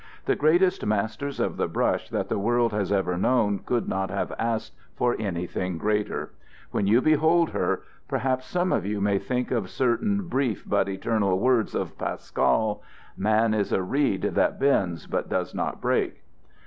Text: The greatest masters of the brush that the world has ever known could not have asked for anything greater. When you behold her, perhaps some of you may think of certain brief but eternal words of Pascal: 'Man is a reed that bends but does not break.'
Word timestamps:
The 0.25 0.35
greatest 0.35 0.83
masters 0.83 1.39
of 1.39 1.57
the 1.57 1.67
brush 1.67 2.09
that 2.09 2.27
the 2.27 2.39
world 2.39 2.73
has 2.73 2.91
ever 2.91 3.19
known 3.19 3.59
could 3.59 3.87
not 3.87 4.09
have 4.09 4.33
asked 4.39 4.73
for 4.95 5.15
anything 5.19 5.77
greater. 5.77 6.31
When 6.71 6.87
you 6.87 7.03
behold 7.03 7.51
her, 7.51 7.83
perhaps 8.07 8.47
some 8.47 8.71
of 8.73 8.83
you 8.83 8.99
may 8.99 9.19
think 9.19 9.51
of 9.51 9.69
certain 9.69 10.27
brief 10.27 10.63
but 10.67 10.89
eternal 10.89 11.37
words 11.37 11.75
of 11.75 11.99
Pascal: 11.99 12.81
'Man 13.15 13.53
is 13.53 13.71
a 13.71 13.83
reed 13.83 14.23
that 14.23 14.59
bends 14.59 15.05
but 15.05 15.29
does 15.29 15.53
not 15.53 15.79
break.' 15.79 16.23